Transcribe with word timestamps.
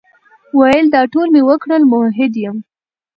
ویل 0.57 0.85
دا 0.95 1.01
ټول 1.13 1.27
مي 1.33 1.41
وکړل، 1.49 1.81
مؤحد 1.91 2.33
یم، 2.43 2.57